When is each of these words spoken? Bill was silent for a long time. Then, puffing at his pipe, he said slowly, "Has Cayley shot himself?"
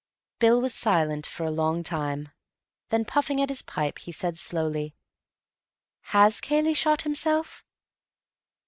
Bill 0.39 0.59
was 0.59 0.73
silent 0.73 1.27
for 1.27 1.43
a 1.45 1.51
long 1.51 1.83
time. 1.83 2.29
Then, 2.89 3.05
puffing 3.05 3.39
at 3.39 3.49
his 3.49 3.61
pipe, 3.61 3.99
he 3.99 4.11
said 4.11 4.35
slowly, 4.35 4.95
"Has 6.09 6.41
Cayley 6.41 6.73
shot 6.73 7.03
himself?" 7.03 7.63